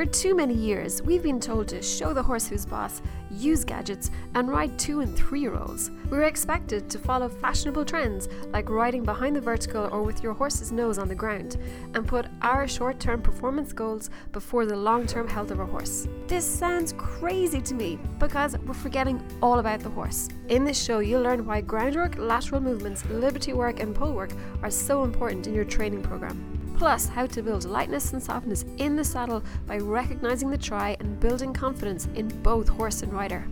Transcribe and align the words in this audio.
For 0.00 0.06
too 0.06 0.34
many 0.34 0.54
years, 0.54 1.02
we've 1.02 1.22
been 1.22 1.38
told 1.38 1.68
to 1.68 1.82
show 1.82 2.14
the 2.14 2.22
horse 2.22 2.48
who's 2.48 2.64
boss, 2.64 3.02
use 3.30 3.66
gadgets, 3.66 4.10
and 4.34 4.48
ride 4.48 4.78
two 4.78 5.00
and 5.00 5.14
three 5.14 5.40
year 5.40 5.54
olds. 5.54 5.90
We 6.04 6.16
were 6.16 6.22
expected 6.22 6.88
to 6.88 6.98
follow 6.98 7.28
fashionable 7.28 7.84
trends 7.84 8.26
like 8.46 8.70
riding 8.70 9.04
behind 9.04 9.36
the 9.36 9.42
vertical 9.42 9.90
or 9.92 10.02
with 10.02 10.22
your 10.22 10.32
horse's 10.32 10.72
nose 10.72 10.96
on 10.96 11.06
the 11.06 11.14
ground, 11.14 11.58
and 11.92 12.08
put 12.08 12.28
our 12.40 12.66
short 12.66 12.98
term 12.98 13.20
performance 13.20 13.74
goals 13.74 14.08
before 14.32 14.64
the 14.64 14.74
long 14.74 15.06
term 15.06 15.28
health 15.28 15.50
of 15.50 15.60
our 15.60 15.66
horse. 15.66 16.08
This 16.28 16.46
sounds 16.46 16.94
crazy 16.96 17.60
to 17.60 17.74
me 17.74 17.98
because 18.18 18.56
we're 18.56 18.72
forgetting 18.72 19.22
all 19.42 19.58
about 19.58 19.80
the 19.80 19.90
horse. 19.90 20.30
In 20.48 20.64
this 20.64 20.82
show, 20.82 21.00
you'll 21.00 21.24
learn 21.24 21.44
why 21.44 21.60
groundwork, 21.60 22.16
lateral 22.16 22.62
movements, 22.62 23.04
liberty 23.10 23.52
work, 23.52 23.80
and 23.80 23.94
pole 23.94 24.14
work 24.14 24.32
are 24.62 24.70
so 24.70 25.04
important 25.04 25.46
in 25.46 25.52
your 25.52 25.66
training 25.66 26.00
program 26.00 26.59
plus 26.80 27.08
how 27.08 27.26
to 27.26 27.42
build 27.42 27.66
lightness 27.66 28.14
and 28.14 28.22
softness 28.22 28.64
in 28.78 28.96
the 28.96 29.04
saddle 29.04 29.42
by 29.66 29.76
recognizing 29.76 30.48
the 30.48 30.56
try 30.56 30.96
and 31.00 31.20
building 31.20 31.52
confidence 31.52 32.08
in 32.14 32.26
both 32.42 32.66
horse 32.66 33.02
and 33.02 33.12
rider. 33.12 33.46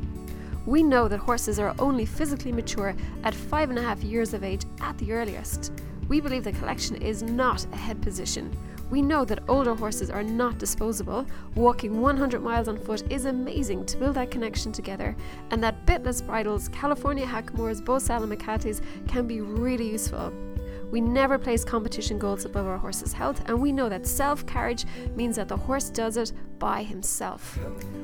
We 0.64 0.82
know 0.82 1.08
that 1.08 1.18
horses 1.18 1.58
are 1.58 1.74
only 1.78 2.06
physically 2.06 2.52
mature 2.52 2.96
at 3.24 3.34
five 3.34 3.68
and 3.68 3.78
a 3.78 3.82
half 3.82 4.02
years 4.02 4.32
of 4.32 4.44
age 4.44 4.62
at 4.80 4.96
the 4.96 5.12
earliest. 5.12 5.72
We 6.08 6.22
believe 6.22 6.42
the 6.42 6.52
collection 6.52 6.96
is 7.02 7.22
not 7.22 7.66
a 7.70 7.76
head 7.76 8.00
position. 8.00 8.50
We 8.90 9.02
know 9.02 9.26
that 9.26 9.42
older 9.46 9.74
horses 9.74 10.08
are 10.08 10.22
not 10.22 10.56
disposable. 10.56 11.26
Walking 11.54 12.00
100 12.00 12.42
miles 12.42 12.66
on 12.66 12.78
foot 12.78 13.12
is 13.12 13.26
amazing 13.26 13.84
to 13.86 13.98
build 13.98 14.14
that 14.14 14.30
connection 14.30 14.72
together, 14.72 15.14
and 15.50 15.62
that 15.62 15.84
bitless 15.84 16.24
bridles, 16.24 16.70
California 16.70 17.26
Hackamores, 17.26 17.82
Bosal, 17.82 18.22
and 18.22 18.30
Mecates 18.30 18.80
can 19.06 19.26
be 19.26 19.42
really 19.42 19.90
useful. 19.90 20.32
We 20.90 21.02
never 21.02 21.38
place 21.38 21.64
competition 21.64 22.18
goals 22.18 22.46
above 22.46 22.66
our 22.66 22.78
horse's 22.78 23.12
health, 23.12 23.42
and 23.46 23.60
we 23.60 23.72
know 23.72 23.90
that 23.90 24.06
self 24.06 24.46
carriage 24.46 24.86
means 25.14 25.36
that 25.36 25.48
the 25.48 25.56
horse 25.56 25.90
does 25.90 26.16
it 26.16 26.32
by 26.58 26.82
himself. 26.82 27.58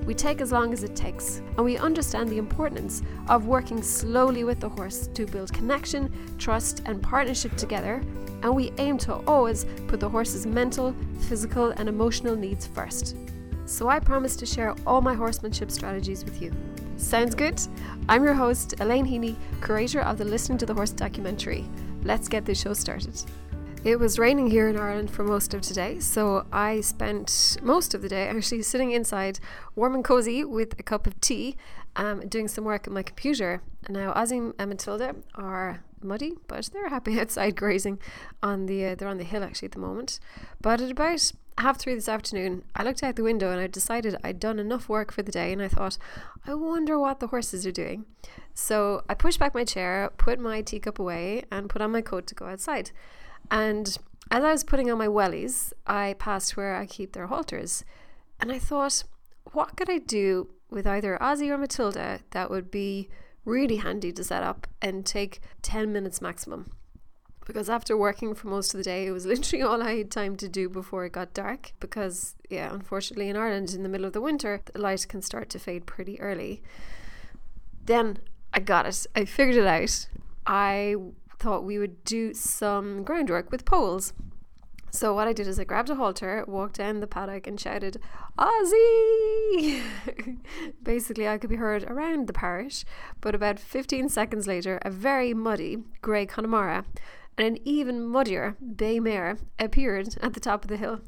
We 0.04 0.14
take 0.14 0.42
as 0.42 0.52
long 0.52 0.72
as 0.74 0.84
it 0.84 0.94
takes, 0.94 1.40
and 1.56 1.64
we 1.64 1.78
understand 1.78 2.28
the 2.28 2.36
importance 2.36 3.02
of 3.28 3.46
working 3.46 3.82
slowly 3.82 4.44
with 4.44 4.60
the 4.60 4.68
horse 4.68 5.06
to 5.14 5.24
build 5.24 5.50
connection, 5.52 6.12
trust, 6.36 6.82
and 6.84 7.02
partnership 7.02 7.56
together. 7.56 8.02
And 8.42 8.54
we 8.54 8.72
aim 8.76 8.98
to 8.98 9.14
always 9.26 9.64
put 9.88 10.00
the 10.00 10.08
horse's 10.08 10.44
mental, 10.44 10.94
physical, 11.20 11.70
and 11.70 11.88
emotional 11.88 12.36
needs 12.36 12.66
first. 12.66 13.16
So 13.64 13.88
I 13.88 13.98
promise 13.98 14.36
to 14.36 14.44
share 14.44 14.74
all 14.86 15.00
my 15.00 15.14
horsemanship 15.14 15.70
strategies 15.70 16.22
with 16.22 16.42
you. 16.42 16.52
Sounds 16.98 17.34
good? 17.34 17.58
I'm 18.10 18.22
your 18.22 18.34
host, 18.34 18.74
Elaine 18.80 19.06
Heaney, 19.06 19.36
curator 19.62 20.02
of 20.02 20.18
the 20.18 20.24
Listening 20.26 20.58
to 20.58 20.66
the 20.66 20.74
Horse 20.74 20.90
documentary 20.90 21.64
let's 22.04 22.28
get 22.28 22.44
this 22.44 22.60
show 22.60 22.74
started. 22.74 23.20
It 23.84 23.98
was 23.98 24.18
raining 24.18 24.50
here 24.50 24.68
in 24.68 24.78
Ireland 24.78 25.10
for 25.10 25.24
most 25.24 25.52
of 25.52 25.60
today, 25.60 26.00
so 26.00 26.46
I 26.50 26.80
spent 26.80 27.58
most 27.62 27.92
of 27.92 28.00
the 28.00 28.08
day 28.08 28.28
actually 28.28 28.62
sitting 28.62 28.92
inside, 28.92 29.40
warm 29.76 29.94
and 29.94 30.02
cozy, 30.02 30.42
with 30.42 30.78
a 30.78 30.82
cup 30.82 31.06
of 31.06 31.20
tea, 31.20 31.56
um, 31.96 32.26
doing 32.28 32.48
some 32.48 32.64
work 32.64 32.88
on 32.88 32.94
my 32.94 33.02
computer. 33.02 33.60
And 33.84 33.94
now 33.94 34.14
Ozzy 34.14 34.54
and 34.58 34.70
Matilda 34.70 35.16
are 35.34 35.84
muddy, 36.02 36.32
but 36.48 36.70
they're 36.72 36.88
happy 36.88 37.20
outside 37.20 37.56
grazing 37.56 37.98
on 38.42 38.64
the. 38.66 38.86
Uh, 38.86 38.94
they're 38.94 39.08
on 39.08 39.18
the 39.18 39.24
hill 39.24 39.44
actually 39.44 39.66
at 39.66 39.72
the 39.72 39.80
moment. 39.80 40.18
But 40.62 40.80
at 40.80 40.90
about 40.90 41.32
half 41.58 41.78
three 41.78 41.94
this 41.94 42.08
afternoon, 42.08 42.64
I 42.74 42.82
looked 42.82 43.02
out 43.02 43.16
the 43.16 43.22
window 43.22 43.50
and 43.50 43.60
I 43.60 43.66
decided 43.66 44.16
I'd 44.24 44.40
done 44.40 44.58
enough 44.58 44.88
work 44.88 45.12
for 45.12 45.22
the 45.22 45.32
day, 45.32 45.52
and 45.52 45.62
I 45.62 45.68
thought, 45.68 45.98
I 46.46 46.54
wonder 46.54 46.98
what 46.98 47.20
the 47.20 47.28
horses 47.28 47.66
are 47.66 47.72
doing. 47.72 48.06
So 48.54 49.02
I 49.08 49.14
pushed 49.14 49.38
back 49.38 49.54
my 49.54 49.64
chair, 49.64 50.10
put 50.16 50.38
my 50.38 50.62
teacup 50.62 50.98
away, 50.98 51.44
and 51.50 51.70
put 51.70 51.82
on 51.82 51.92
my 51.92 52.00
coat 52.00 52.26
to 52.28 52.34
go 52.34 52.46
outside. 52.46 52.90
And 53.50 53.96
as 54.30 54.44
I 54.44 54.50
was 54.50 54.64
putting 54.64 54.90
on 54.90 54.98
my 54.98 55.06
wellies, 55.06 55.72
I 55.86 56.16
passed 56.18 56.56
where 56.56 56.74
I 56.74 56.86
keep 56.86 57.12
their 57.12 57.28
halters. 57.28 57.84
And 58.40 58.50
I 58.50 58.58
thought, 58.58 59.04
what 59.52 59.76
could 59.76 59.90
I 59.90 59.98
do 59.98 60.50
with 60.70 60.86
either 60.86 61.18
Ozzy 61.20 61.50
or 61.50 61.58
Matilda 61.58 62.20
that 62.30 62.50
would 62.50 62.70
be 62.70 63.08
really 63.44 63.76
handy 63.76 64.12
to 64.12 64.24
set 64.24 64.42
up 64.42 64.66
and 64.82 65.04
take 65.04 65.40
10 65.62 65.92
minutes 65.92 66.20
maximum? 66.20 66.72
Because 67.44 67.68
after 67.68 67.96
working 67.96 68.34
for 68.34 68.48
most 68.48 68.72
of 68.72 68.78
the 68.78 68.84
day, 68.84 69.06
it 69.06 69.10
was 69.10 69.26
literally 69.32 69.62
all 69.62 69.82
I 69.82 69.98
had 69.98 70.10
time 70.10 70.36
to 70.36 70.48
do 70.48 70.68
before 70.68 71.04
it 71.04 71.12
got 71.12 71.34
dark. 71.34 71.72
Because, 71.80 72.36
yeah, 72.48 72.72
unfortunately, 72.72 73.28
in 73.28 73.36
Ireland, 73.36 73.72
in 73.74 73.82
the 73.82 73.88
middle 73.88 74.06
of 74.06 74.12
the 74.12 74.20
winter, 74.20 74.60
the 74.72 74.80
light 74.80 75.06
can 75.08 75.22
start 75.22 75.48
to 75.50 75.58
fade 75.58 75.86
pretty 75.86 76.20
early. 76.20 76.62
Then 77.84 78.18
I 78.52 78.60
got 78.60 78.86
it. 78.86 79.06
I 79.14 79.24
figured 79.24 79.56
it 79.56 79.66
out. 79.66 80.08
I 80.46 80.96
thought 81.38 81.64
we 81.64 81.78
would 81.78 82.04
do 82.04 82.32
some 82.34 83.02
groundwork 83.02 83.50
with 83.50 83.64
poles. 83.64 84.12
So 84.94 85.12
what 85.12 85.26
I 85.26 85.32
did 85.32 85.48
is 85.48 85.58
I 85.58 85.64
grabbed 85.64 85.90
a 85.90 85.96
halter, 85.96 86.44
walked 86.46 86.76
down 86.76 87.00
the 87.00 87.08
paddock 87.08 87.48
and 87.48 87.58
shouted, 87.58 88.00
Ozzy! 88.38 89.82
Basically, 90.84 91.26
I 91.26 91.36
could 91.36 91.50
be 91.50 91.56
heard 91.56 91.82
around 91.90 92.28
the 92.28 92.32
parish, 92.32 92.84
but 93.20 93.34
about 93.34 93.58
15 93.58 94.08
seconds 94.08 94.46
later, 94.46 94.78
a 94.82 94.90
very 94.90 95.34
muddy 95.34 95.78
grey 96.00 96.26
Connemara 96.26 96.84
and 97.36 97.46
an 97.46 97.58
even 97.64 98.06
muddier 98.06 98.56
bay 98.76 99.00
mare 99.00 99.38
appeared 99.58 100.16
at 100.20 100.34
the 100.34 100.40
top 100.40 100.64
of 100.64 100.68
the 100.68 100.76
hill. 100.76 101.00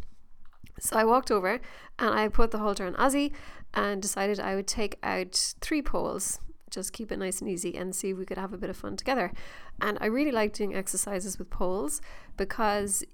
So 0.78 0.96
I 0.96 1.04
walked 1.04 1.30
over 1.30 1.60
and 1.98 2.10
I 2.14 2.28
put 2.28 2.50
the 2.50 2.58
halter 2.58 2.86
on 2.86 2.94
Ozzy 2.94 3.32
and 3.72 4.02
decided 4.02 4.38
I 4.38 4.54
would 4.54 4.66
take 4.66 4.98
out 5.02 5.54
three 5.60 5.82
poles 5.82 6.40
just 6.70 6.92
keep 6.92 7.12
it 7.12 7.18
nice 7.18 7.40
and 7.40 7.48
easy 7.50 7.76
and 7.76 7.94
see 7.94 8.10
if 8.10 8.18
we 8.18 8.26
could 8.26 8.38
have 8.38 8.52
a 8.52 8.58
bit 8.58 8.70
of 8.70 8.76
fun 8.76 8.96
together. 8.96 9.32
And 9.80 9.98
I 10.00 10.06
really 10.06 10.30
like 10.30 10.52
doing 10.52 10.74
exercises 10.74 11.38
with 11.38 11.50
poles 11.50 12.00
because 12.36 13.04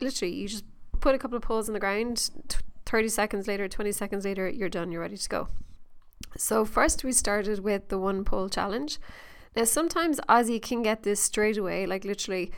literally 0.00 0.34
you 0.34 0.48
just 0.48 0.64
put 1.00 1.14
a 1.14 1.18
couple 1.18 1.36
of 1.36 1.42
poles 1.42 1.68
on 1.68 1.74
the 1.74 1.80
ground, 1.80 2.30
t- 2.48 2.58
30 2.86 3.08
seconds 3.08 3.46
later, 3.46 3.68
20 3.68 3.92
seconds 3.92 4.24
later, 4.24 4.48
you're 4.48 4.68
done, 4.68 4.90
you're 4.90 5.00
ready 5.00 5.16
to 5.16 5.28
go. 5.28 5.48
So, 6.36 6.64
first 6.64 7.04
we 7.04 7.12
started 7.12 7.60
with 7.60 7.88
the 7.88 7.98
one 7.98 8.24
pole 8.24 8.48
challenge. 8.48 8.98
Now, 9.56 9.64
sometimes 9.64 10.20
Ozzy 10.28 10.60
can 10.60 10.82
get 10.82 11.02
this 11.02 11.18
straight 11.18 11.56
away, 11.56 11.86
like 11.86 12.04
literally 12.04 12.52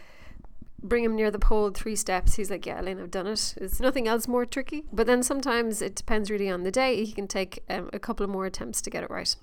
bring 0.82 1.04
him 1.04 1.14
near 1.14 1.30
the 1.30 1.38
pole 1.38 1.70
three 1.70 1.96
steps. 1.96 2.34
He's 2.34 2.50
like 2.50 2.66
yeah 2.66 2.80
Elaine 2.80 3.00
I've 3.00 3.10
done 3.10 3.26
it. 3.26 3.54
It's 3.56 3.80
nothing 3.80 4.08
else 4.08 4.26
more 4.26 4.44
tricky. 4.44 4.84
But 4.92 5.06
then 5.06 5.22
sometimes 5.22 5.80
it 5.80 5.94
depends 5.94 6.30
really 6.30 6.50
on 6.50 6.64
the 6.64 6.70
day. 6.70 7.04
He 7.04 7.12
can 7.12 7.28
take 7.28 7.62
um, 7.70 7.88
a 7.92 7.98
couple 7.98 8.24
of 8.24 8.30
more 8.30 8.46
attempts 8.46 8.82
to 8.82 8.90
get 8.90 9.04
it 9.04 9.10
right. 9.10 9.34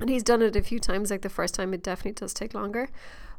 And 0.00 0.08
he's 0.08 0.22
done 0.22 0.42
it 0.42 0.56
a 0.56 0.62
few 0.62 0.78
times, 0.78 1.10
like 1.10 1.22
the 1.22 1.28
first 1.28 1.54
time, 1.54 1.74
it 1.74 1.82
definitely 1.82 2.12
does 2.12 2.32
take 2.32 2.54
longer. 2.54 2.88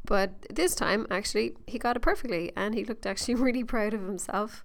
But 0.05 0.45
this 0.49 0.75
time, 0.75 1.07
actually, 1.09 1.55
he 1.67 1.79
got 1.79 1.95
it 1.95 2.01
perfectly. 2.01 2.51
And 2.55 2.75
he 2.75 2.85
looked 2.85 3.05
actually 3.05 3.35
really 3.35 3.63
proud 3.63 3.93
of 3.93 4.01
himself. 4.01 4.63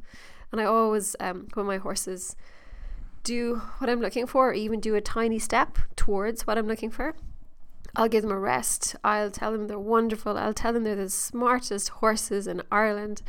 And 0.53 0.61
I 0.61 0.65
always, 0.65 1.17
um, 1.19 1.49
when 1.55 1.67
my 1.67 1.79
horses 1.79 2.37
do 3.25 3.63
what 3.79 3.91
I'm 3.91 4.01
looking 4.01 4.27
for, 4.27 4.51
or 4.51 4.55
even 4.55 4.79
do 4.79 4.95
a 4.95 5.01
tiny 5.01 5.39
step 5.39 5.79
towards 5.97 6.47
what 6.47 6.59
I'm 6.59 6.69
looking 6.69 6.91
for, 6.91 7.17
I'll 7.97 8.09
give 8.09 8.23
them 8.23 8.31
a 8.31 8.39
rest. 8.39 8.95
I'll 9.03 9.31
tell 9.31 9.53
them 9.53 9.69
they're 9.69 9.79
wonderful. 9.79 10.37
I'll 10.37 10.53
tell 10.53 10.75
them 10.75 10.85
they're 10.85 10.95
the 10.95 11.09
smartest 11.09 11.89
horses 11.89 12.47
in 12.47 12.63
Ireland. 12.71 13.23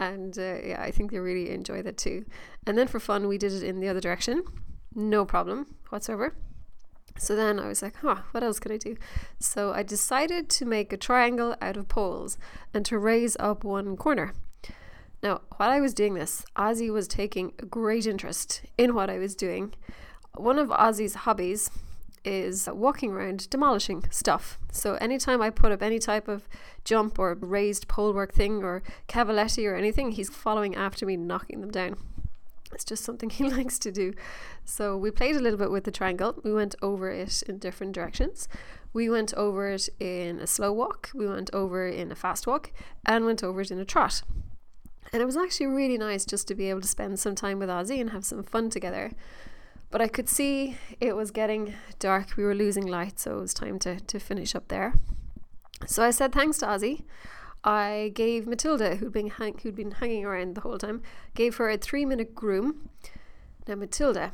And 0.00 0.36
uh, 0.38 0.56
yeah, 0.64 0.80
I 0.80 0.90
think 0.90 1.10
they 1.10 1.18
really 1.18 1.50
enjoy 1.50 1.82
that 1.82 1.98
too. 1.98 2.24
And 2.66 2.78
then 2.78 2.88
for 2.88 2.98
fun, 2.98 3.28
we 3.28 3.36
did 3.36 3.52
it 3.52 3.62
in 3.62 3.80
the 3.80 3.88
other 3.88 4.00
direction. 4.00 4.42
No 4.94 5.26
problem 5.26 5.76
whatsoever. 5.90 6.34
So 7.18 7.36
then 7.36 7.60
I 7.60 7.68
was 7.68 7.82
like, 7.82 7.96
huh, 7.96 8.22
what 8.30 8.42
else 8.42 8.58
could 8.58 8.72
I 8.72 8.78
do? 8.78 8.96
So 9.38 9.72
I 9.72 9.82
decided 9.82 10.48
to 10.50 10.64
make 10.64 10.92
a 10.92 10.96
triangle 10.96 11.54
out 11.60 11.76
of 11.76 11.88
poles 11.88 12.38
and 12.72 12.84
to 12.86 12.98
raise 12.98 13.36
up 13.38 13.62
one 13.62 13.94
corner. 13.94 14.32
Now, 15.22 15.42
while 15.56 15.70
I 15.70 15.80
was 15.80 15.94
doing 15.94 16.14
this, 16.14 16.44
Ozzy 16.56 16.90
was 16.90 17.06
taking 17.06 17.52
great 17.70 18.06
interest 18.06 18.62
in 18.76 18.94
what 18.94 19.10
I 19.10 19.18
was 19.18 19.34
doing. 19.34 19.74
One 20.34 20.58
of 20.58 20.70
Ozzy's 20.70 21.14
hobbies 21.14 21.70
is 22.24 22.68
walking 22.72 23.12
around 23.12 23.48
demolishing 23.50 24.04
stuff. 24.10 24.58
So 24.72 24.94
anytime 24.94 25.42
I 25.42 25.50
put 25.50 25.72
up 25.72 25.82
any 25.82 25.98
type 25.98 26.28
of 26.28 26.48
jump 26.84 27.18
or 27.18 27.34
raised 27.34 27.88
pole 27.88 28.12
work 28.12 28.32
thing 28.32 28.64
or 28.64 28.82
cavaletti 29.08 29.68
or 29.68 29.74
anything, 29.74 30.12
he's 30.12 30.30
following 30.30 30.74
after 30.74 31.06
me, 31.06 31.16
knocking 31.16 31.60
them 31.60 31.70
down. 31.70 31.96
It's 32.72 32.84
just 32.84 33.04
something 33.04 33.30
he 33.30 33.48
likes 33.48 33.78
to 33.80 33.92
do. 33.92 34.14
So 34.64 34.96
we 34.96 35.10
played 35.10 35.36
a 35.36 35.40
little 35.40 35.58
bit 35.58 35.70
with 35.70 35.84
the 35.84 35.90
triangle. 35.90 36.34
We 36.42 36.52
went 36.52 36.74
over 36.82 37.10
it 37.10 37.42
in 37.42 37.58
different 37.58 37.92
directions. 37.92 38.48
We 38.92 39.10
went 39.10 39.34
over 39.34 39.70
it 39.70 39.88
in 39.98 40.38
a 40.38 40.46
slow 40.46 40.72
walk, 40.72 41.10
we 41.14 41.26
went 41.26 41.50
over 41.52 41.88
in 41.88 42.12
a 42.12 42.14
fast 42.14 42.46
walk, 42.46 42.70
and 43.04 43.24
went 43.24 43.42
over 43.42 43.60
it 43.60 43.72
in 43.72 43.80
a 43.80 43.84
trot. 43.84 44.22
And 45.12 45.20
it 45.20 45.26
was 45.26 45.36
actually 45.36 45.66
really 45.66 45.98
nice 45.98 46.24
just 46.24 46.46
to 46.48 46.54
be 46.54 46.70
able 46.70 46.80
to 46.80 46.88
spend 46.88 47.18
some 47.18 47.34
time 47.34 47.58
with 47.58 47.68
Ozzy 47.68 48.00
and 48.00 48.10
have 48.10 48.24
some 48.24 48.44
fun 48.44 48.70
together. 48.70 49.10
But 49.94 50.02
I 50.02 50.08
could 50.08 50.28
see 50.28 50.76
it 50.98 51.14
was 51.14 51.30
getting 51.30 51.72
dark. 52.00 52.36
We 52.36 52.42
were 52.42 52.52
losing 52.52 52.84
light, 52.84 53.20
so 53.20 53.38
it 53.38 53.40
was 53.42 53.54
time 53.54 53.78
to, 53.78 54.00
to 54.00 54.18
finish 54.18 54.56
up 54.56 54.66
there. 54.66 54.94
So 55.86 56.02
I 56.02 56.10
said 56.10 56.32
thanks 56.32 56.58
to 56.58 56.66
Ozzy. 56.66 57.04
I 57.62 58.10
gave 58.12 58.44
Matilda, 58.44 58.96
who'd 58.96 59.12
been 59.12 59.30
hang- 59.30 59.58
who'd 59.58 59.76
been 59.76 59.92
hanging 59.92 60.24
around 60.24 60.56
the 60.56 60.62
whole 60.62 60.78
time, 60.78 61.00
gave 61.36 61.58
her 61.58 61.70
a 61.70 61.76
three 61.76 62.04
minute 62.04 62.34
groom. 62.34 62.90
Now 63.68 63.76
Matilda, 63.76 64.32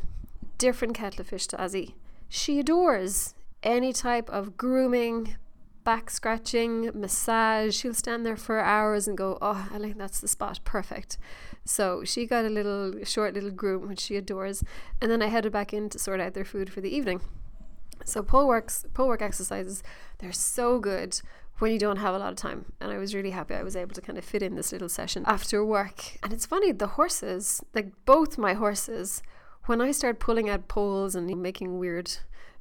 different 0.57 0.95
kettle 0.95 1.21
of 1.21 1.27
fish 1.27 1.47
to 1.49 1.59
Ozzy. 1.59 1.93
She 2.31 2.59
adores 2.59 3.35
any 3.63 3.93
type 3.93 4.31
of 4.31 4.56
grooming, 4.56 5.37
back 5.85 6.11
scratching, 6.11 6.91
massage. 6.94 7.75
She'll 7.75 7.94
stand 7.94 8.25
there 8.25 8.37
for 8.37 8.61
hours 8.61 9.09
and 9.09 9.17
go, 9.17 9.38
Oh, 9.41 9.69
Elaine, 9.75 9.99
that's 9.99 10.21
the 10.21 10.29
spot. 10.29 10.61
Perfect. 10.65 11.19
So 11.65 12.05
she 12.05 12.27
got 12.27 12.44
a 12.44 12.50
little 12.50 13.05
short 13.05 13.35
little 13.35 13.50
groom, 13.50 13.88
which 13.88 14.00
she 14.00 14.17
adores. 14.17 14.62
And 15.00 15.11
then 15.11 15.23
I 15.23 15.27
headed 15.27 15.53
back 15.53 15.73
in 15.73 15.88
to 15.91 15.99
sort 15.99 16.21
out 16.21 16.35
their 16.35 16.44
food 16.44 16.73
for 16.73 16.81
the 16.81 16.94
evening. 16.94 17.21
So 18.05 18.23
pole 18.23 18.49
works, 18.49 18.87
pole 18.94 19.09
work 19.09 19.23
exercises, 19.23 19.82
they're 20.19 20.32
so 20.32 20.79
good 20.79 21.21
when 21.59 21.71
you 21.71 21.79
don't 21.79 21.99
have 21.99 22.15
a 22.15 22.19
lot 22.19 22.32
of 22.32 22.37
time. 22.37 22.73
And 22.81 22.91
I 22.91 22.99
was 22.99 23.15
really 23.15 23.31
happy 23.31 23.55
I 23.55 23.62
was 23.62 23.77
able 23.77 23.94
to 23.94 24.00
kind 24.00 24.19
of 24.19 24.25
fit 24.25 24.43
in 24.43 24.55
this 24.55 24.73
little 24.73 24.88
session 24.88 25.25
after 25.27 25.65
work. 25.65 26.17
And 26.23 26.32
it's 26.32 26.47
funny, 26.47 26.73
the 26.73 26.87
horses, 26.87 27.62
like 27.75 27.93
both 28.06 28.38
my 28.38 28.55
horses, 28.55 29.23
when 29.67 29.81
I 29.81 29.93
start 29.93 30.19
pulling 30.19 30.49
out 30.49 30.69
poles 30.69 31.15
and 31.15 31.27
making 31.41 31.79
weird 31.79 32.11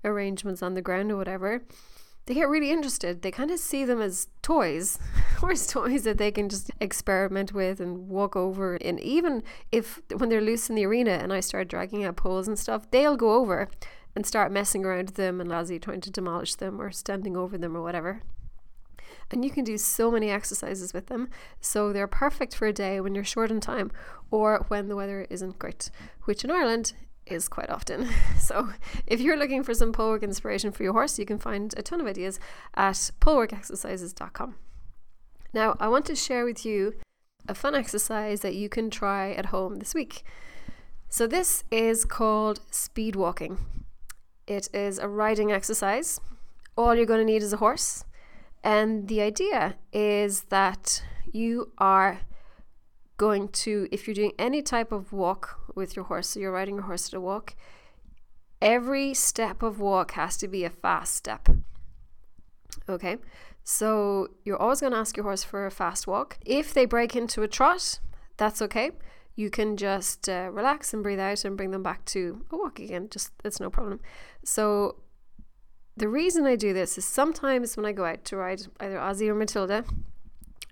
arrangements 0.03 0.61
on 0.61 0.73
the 0.73 0.81
ground 0.81 1.11
or 1.11 1.17
whatever, 1.17 1.63
they 2.29 2.35
get 2.35 2.47
really 2.47 2.69
interested. 2.69 3.23
They 3.23 3.31
kind 3.31 3.49
of 3.49 3.57
see 3.57 3.85
them 3.85 3.99
as 3.99 4.27
toys, 4.43 4.99
horse 5.39 5.65
toys 5.65 6.03
that 6.03 6.19
they 6.19 6.29
can 6.29 6.47
just 6.47 6.69
experiment 6.79 7.53
with 7.53 7.79
and 7.79 8.07
walk 8.07 8.35
over. 8.35 8.75
And 8.75 8.99
even 8.99 9.41
if 9.71 9.99
when 10.15 10.29
they're 10.29 10.39
loose 10.39 10.69
in 10.69 10.75
the 10.75 10.85
arena 10.85 11.13
and 11.13 11.33
I 11.33 11.39
start 11.39 11.69
dragging 11.69 12.03
out 12.03 12.17
poles 12.17 12.47
and 12.47 12.59
stuff, 12.59 12.89
they'll 12.91 13.17
go 13.17 13.33
over 13.33 13.67
and 14.15 14.27
start 14.27 14.51
messing 14.51 14.85
around 14.85 15.07
with 15.07 15.15
them 15.15 15.41
and 15.41 15.49
Lassie 15.49 15.79
trying 15.79 16.01
to 16.01 16.11
demolish 16.11 16.53
them 16.53 16.79
or 16.79 16.91
standing 16.91 17.35
over 17.35 17.57
them 17.57 17.75
or 17.75 17.81
whatever. 17.81 18.21
And 19.31 19.43
you 19.43 19.49
can 19.49 19.63
do 19.63 19.79
so 19.79 20.11
many 20.11 20.29
exercises 20.29 20.93
with 20.93 21.07
them. 21.07 21.29
So 21.61 21.91
they're 21.91 22.05
perfect 22.05 22.53
for 22.53 22.67
a 22.67 22.73
day 22.73 23.01
when 23.01 23.15
you're 23.15 23.23
short 23.23 23.49
on 23.49 23.59
time 23.59 23.91
or 24.29 24.65
when 24.67 24.87
the 24.87 24.95
weather 24.95 25.25
isn't 25.31 25.57
great, 25.57 25.89
which 26.25 26.43
in 26.43 26.51
Ireland 26.51 26.93
is 27.31 27.47
quite 27.47 27.69
often. 27.69 28.09
So 28.39 28.69
if 29.05 29.21
you're 29.21 29.37
looking 29.37 29.63
for 29.63 29.75
some 29.75 29.91
pole 29.91 30.09
work 30.09 30.23
inspiration 30.23 30.71
for 30.71 30.81
your 30.81 30.93
horse, 30.93 31.19
you 31.19 31.25
can 31.25 31.37
find 31.37 31.73
a 31.77 31.83
ton 31.83 32.01
of 32.01 32.07
ideas 32.07 32.39
at 32.73 33.11
poleworkexercises.com. 33.21 34.55
Now, 35.53 35.77
I 35.79 35.87
want 35.87 36.05
to 36.07 36.15
share 36.15 36.45
with 36.45 36.65
you 36.65 36.95
a 37.47 37.53
fun 37.53 37.75
exercise 37.75 38.41
that 38.41 38.55
you 38.55 38.69
can 38.69 38.89
try 38.89 39.33
at 39.33 39.47
home 39.47 39.75
this 39.75 39.93
week. 39.93 40.23
So 41.09 41.27
this 41.27 41.63
is 41.71 42.05
called 42.05 42.61
speed 42.71 43.15
walking. 43.15 43.57
It 44.47 44.69
is 44.73 44.97
a 44.97 45.07
riding 45.07 45.51
exercise. 45.51 46.19
All 46.75 46.95
you're 46.95 47.05
going 47.05 47.19
to 47.19 47.31
need 47.31 47.43
is 47.43 47.53
a 47.53 47.57
horse. 47.57 48.03
And 48.63 49.07
the 49.07 49.21
idea 49.21 49.75
is 49.93 50.41
that 50.49 51.03
you 51.31 51.71
are 51.77 52.21
going 53.19 53.49
to, 53.49 53.87
if 53.91 54.07
you're 54.07 54.15
doing 54.15 54.31
any 54.39 54.63
type 54.63 54.91
of 54.91 55.13
walk 55.13 55.59
with 55.75 55.95
your 55.95 56.05
horse, 56.05 56.29
so 56.29 56.39
you're 56.39 56.53
riding 56.53 56.75
your 56.75 56.85
horse 56.85 57.09
at 57.09 57.13
a 57.13 57.21
walk, 57.21 57.53
every 58.61 59.13
step 59.13 59.61
of 59.61 59.79
walk 59.79 60.11
has 60.11 60.37
to 60.37 60.47
be 60.47 60.63
a 60.63 60.69
fast 60.69 61.15
step. 61.15 61.49
Okay, 62.87 63.17
so 63.63 64.29
you're 64.45 64.57
always 64.57 64.79
going 64.79 64.93
to 64.93 64.97
ask 64.97 65.17
your 65.17 65.25
horse 65.25 65.43
for 65.43 65.67
a 65.67 65.71
fast 65.71 66.07
walk. 66.07 66.37
If 66.45 66.73
they 66.73 66.85
break 66.85 67.15
into 67.15 67.43
a 67.43 67.47
trot, 67.47 67.99
that's 68.37 68.61
okay. 68.63 68.91
You 69.35 69.49
can 69.49 69.77
just 69.77 70.27
uh, 70.29 70.49
relax 70.51 70.93
and 70.93 71.03
breathe 71.03 71.19
out 71.19 71.43
and 71.45 71.57
bring 71.57 71.71
them 71.71 71.83
back 71.83 72.05
to 72.05 72.45
a 72.51 72.57
walk 72.57 72.79
again. 72.79 73.09
Just 73.11 73.31
it's 73.43 73.59
no 73.59 73.69
problem. 73.69 73.99
So 74.43 74.95
the 75.97 76.07
reason 76.07 76.45
I 76.45 76.55
do 76.55 76.73
this 76.73 76.97
is 76.97 77.03
sometimes 77.03 77.75
when 77.75 77.85
I 77.85 77.91
go 77.91 78.05
out 78.05 78.23
to 78.25 78.37
ride 78.37 78.61
either 78.79 78.97
Ozzy 78.97 79.27
or 79.27 79.35
Matilda, 79.35 79.83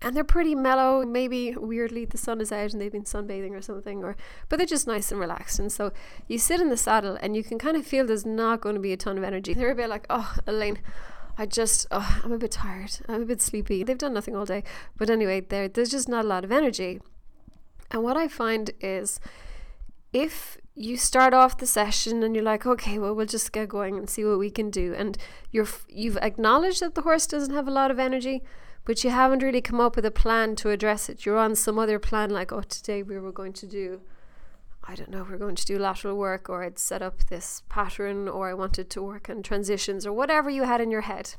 and 0.02 0.16
they're 0.16 0.24
pretty 0.24 0.56
mellow. 0.56 1.06
Maybe 1.06 1.56
weirdly 1.56 2.06
the 2.06 2.18
sun 2.18 2.42
is 2.42 2.52
out 2.52 2.72
and 2.72 2.82
they've 2.82 2.92
been 2.92 3.04
sunbathing 3.04 3.52
or 3.52 3.62
something, 3.62 4.04
or 4.04 4.16
but 4.50 4.58
they're 4.58 4.66
just 4.66 4.88
nice 4.88 5.12
and 5.12 5.20
relaxed. 5.20 5.60
And 5.60 5.72
so 5.72 5.92
you 6.28 6.38
sit 6.38 6.62
in 6.62 6.70
the 6.70 6.78
saddle 6.78 7.18
and 7.22 7.36
you 7.36 7.44
can 7.44 7.58
kind 7.58 7.78
of 7.78 7.86
feel 7.86 8.06
there's 8.06 8.26
not 8.26 8.62
going 8.62 8.76
to 8.76 8.82
be 8.82 8.94
a 8.94 8.98
ton 8.98 9.18
of 9.18 9.24
energy. 9.24 9.54
They're 9.54 9.72
a 9.72 9.76
bit 9.76 9.90
like, 9.90 10.06
oh, 10.10 10.36
Elaine. 10.46 10.80
I 11.40 11.46
just, 11.46 11.86
oh, 11.92 12.20
I'm 12.24 12.32
a 12.32 12.38
bit 12.40 12.52
tired. 12.52 13.00
I'm 13.08 13.22
a 13.22 13.26
bit 13.26 13.42
sleepy. 13.42 13.84
They've 13.84 13.98
done 13.98 14.14
nothing 14.14 14.36
all 14.36 14.46
day. 14.46 14.64
But 14.98 15.12
anyway, 15.12 15.42
there, 15.42 15.68
there's 15.68 15.92
just 15.92 16.10
not 16.10 16.26
a 16.26 16.28
lot 16.28 16.44
of 16.44 16.52
energy. 16.52 17.00
And 17.92 18.04
what 18.04 18.18
I 18.18 18.28
find 18.28 18.72
is 18.82 19.20
if 20.14 20.58
you 20.74 20.98
start 20.98 21.36
off 21.36 21.58
the 21.58 21.68
session 21.68 22.24
and 22.24 22.36
you're 22.36 22.44
like, 22.44 22.66
okay, 22.66 22.98
well, 22.98 23.14
we'll 23.14 23.28
just 23.28 23.52
get 23.52 23.70
going 23.70 23.98
and 23.98 24.10
see 24.10 24.26
what 24.26 24.40
we 24.40 24.50
can 24.50 24.72
do. 24.72 24.96
And 24.96 25.16
you're, 25.52 25.68
you've 25.88 26.18
acknowledged 26.18 26.82
that 26.82 26.96
the 26.96 27.02
horse 27.02 27.28
doesn't 27.28 27.54
have 27.54 27.68
a 27.68 27.72
lot 27.72 27.92
of 27.92 28.00
energy, 28.00 28.44
but 28.88 29.04
you 29.04 29.10
haven't 29.10 29.44
really 29.44 29.60
come 29.60 29.82
up 29.82 29.98
with 29.98 30.06
a 30.06 30.12
plan 30.12 30.56
to 30.56 30.70
address 30.70 31.10
it. 31.10 31.26
You're 31.26 31.38
on 31.38 31.56
some 31.56 31.78
other 31.78 32.00
plan, 32.00 32.30
like, 32.30 32.54
oh, 32.54 32.62
today 32.62 33.04
we 33.04 33.20
were 33.20 33.34
going 33.34 33.52
to 33.52 33.68
do, 33.68 34.00
I 34.82 34.96
don't 34.96 35.10
know, 35.10 35.28
we're 35.30 35.38
going 35.38 35.58
to 35.58 35.66
do 35.66 35.78
lateral 35.78 36.16
work, 36.16 36.50
or 36.50 36.64
I'd 36.64 36.80
set 36.80 37.02
up 37.02 37.26
this 37.26 37.64
pattern, 37.68 38.30
or 38.30 38.50
I 38.50 38.54
wanted 38.54 38.90
to 38.92 39.04
work 39.04 39.30
on 39.30 39.44
transitions, 39.44 40.08
or 40.08 40.14
whatever 40.14 40.50
you 40.50 40.64
had 40.64 40.80
in 40.80 40.90
your 40.90 41.02
head. 41.02 41.36